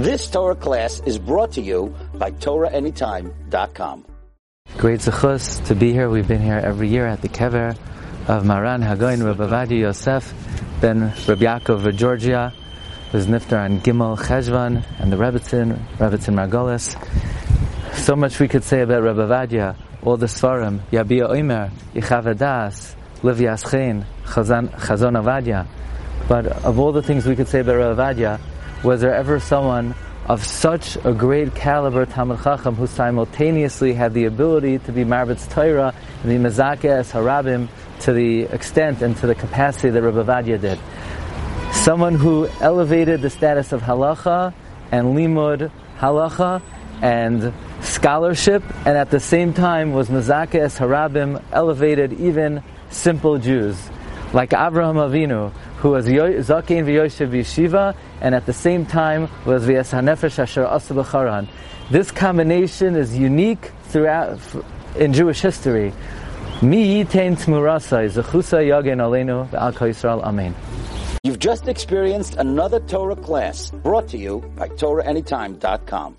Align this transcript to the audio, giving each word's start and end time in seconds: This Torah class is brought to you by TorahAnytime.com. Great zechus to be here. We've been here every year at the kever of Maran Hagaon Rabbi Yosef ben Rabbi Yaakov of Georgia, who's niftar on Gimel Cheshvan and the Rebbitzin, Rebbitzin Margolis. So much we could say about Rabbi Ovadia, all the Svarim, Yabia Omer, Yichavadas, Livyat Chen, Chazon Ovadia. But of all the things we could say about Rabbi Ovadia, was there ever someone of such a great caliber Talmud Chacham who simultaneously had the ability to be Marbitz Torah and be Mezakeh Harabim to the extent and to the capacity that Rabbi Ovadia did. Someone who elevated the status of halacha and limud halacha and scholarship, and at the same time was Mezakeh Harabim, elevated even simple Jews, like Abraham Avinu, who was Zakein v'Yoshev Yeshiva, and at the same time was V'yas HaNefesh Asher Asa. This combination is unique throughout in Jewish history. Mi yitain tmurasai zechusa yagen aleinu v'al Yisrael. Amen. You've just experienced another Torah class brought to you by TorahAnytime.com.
This 0.00 0.30
Torah 0.30 0.54
class 0.54 1.02
is 1.04 1.18
brought 1.18 1.52
to 1.52 1.60
you 1.60 1.94
by 2.14 2.30
TorahAnytime.com. 2.30 4.06
Great 4.78 5.00
zechus 5.00 5.62
to 5.66 5.74
be 5.74 5.92
here. 5.92 6.08
We've 6.08 6.26
been 6.26 6.40
here 6.40 6.56
every 6.56 6.88
year 6.88 7.06
at 7.06 7.20
the 7.20 7.28
kever 7.28 7.76
of 8.26 8.46
Maran 8.46 8.80
Hagaon 8.80 9.22
Rabbi 9.22 9.74
Yosef 9.74 10.32
ben 10.80 11.12
Rabbi 11.28 11.44
Yaakov 11.44 11.84
of 11.84 11.96
Georgia, 11.96 12.54
who's 13.12 13.26
niftar 13.26 13.62
on 13.62 13.80
Gimel 13.80 14.18
Cheshvan 14.18 14.82
and 14.98 15.12
the 15.12 15.18
Rebbitzin, 15.18 15.78
Rebbitzin 15.98 16.34
Margolis. 16.34 16.96
So 17.98 18.16
much 18.16 18.40
we 18.40 18.48
could 18.48 18.64
say 18.64 18.80
about 18.80 19.02
Rabbi 19.02 19.20
Ovadia, 19.20 19.76
all 20.02 20.16
the 20.16 20.24
Svarim, 20.24 20.80
Yabia 20.90 21.28
Omer, 21.28 21.72
Yichavadas, 21.92 22.94
Livyat 23.20 23.70
Chen, 23.70 24.06
Chazon 24.24 24.70
Ovadia. 24.72 25.66
But 26.26 26.46
of 26.46 26.78
all 26.78 26.92
the 26.92 27.02
things 27.02 27.26
we 27.26 27.36
could 27.36 27.48
say 27.48 27.60
about 27.60 27.76
Rabbi 27.76 28.14
Ovadia, 28.14 28.40
was 28.82 29.00
there 29.00 29.14
ever 29.14 29.38
someone 29.40 29.94
of 30.26 30.44
such 30.44 30.96
a 31.04 31.12
great 31.12 31.54
caliber 31.54 32.06
Talmud 32.06 32.42
Chacham 32.42 32.76
who 32.76 32.86
simultaneously 32.86 33.92
had 33.92 34.14
the 34.14 34.24
ability 34.24 34.78
to 34.78 34.92
be 34.92 35.04
Marbitz 35.04 35.50
Torah 35.50 35.94
and 36.22 36.30
be 36.30 36.36
Mezakeh 36.36 37.04
Harabim 37.10 37.68
to 38.00 38.12
the 38.12 38.42
extent 38.42 39.02
and 39.02 39.16
to 39.18 39.26
the 39.26 39.34
capacity 39.34 39.90
that 39.90 40.02
Rabbi 40.02 40.22
Ovadia 40.22 40.60
did. 40.60 40.78
Someone 41.72 42.14
who 42.14 42.48
elevated 42.60 43.22
the 43.22 43.30
status 43.30 43.72
of 43.72 43.82
halacha 43.82 44.54
and 44.92 45.16
limud 45.16 45.70
halacha 45.98 46.62
and 47.02 47.52
scholarship, 47.80 48.62
and 48.86 48.96
at 48.96 49.10
the 49.10 49.20
same 49.20 49.52
time 49.52 49.92
was 49.92 50.08
Mezakeh 50.08 50.78
Harabim, 50.78 51.42
elevated 51.52 52.12
even 52.14 52.62
simple 52.90 53.38
Jews, 53.38 53.76
like 54.32 54.52
Abraham 54.52 54.96
Avinu, 54.96 55.52
who 55.80 55.90
was 55.90 56.06
Zakein 56.06 56.84
v'Yoshev 56.84 57.30
Yeshiva, 57.30 57.96
and 58.20 58.34
at 58.34 58.46
the 58.46 58.52
same 58.52 58.84
time 58.84 59.28
was 59.46 59.66
V'yas 59.66 59.92
HaNefesh 59.92 60.38
Asher 60.38 60.66
Asa. 60.66 61.48
This 61.90 62.10
combination 62.10 62.96
is 62.96 63.16
unique 63.16 63.72
throughout 63.84 64.38
in 64.96 65.12
Jewish 65.12 65.40
history. 65.40 65.92
Mi 66.62 67.04
yitain 67.04 67.36
tmurasai 67.36 68.10
zechusa 68.10 68.60
yagen 68.60 69.00
aleinu 69.00 69.48
v'al 69.48 69.72
Yisrael. 69.72 70.22
Amen. 70.22 70.54
You've 71.22 71.38
just 71.38 71.68
experienced 71.68 72.36
another 72.36 72.80
Torah 72.80 73.16
class 73.16 73.70
brought 73.70 74.08
to 74.08 74.18
you 74.18 74.40
by 74.56 74.68
TorahAnytime.com. 74.68 76.16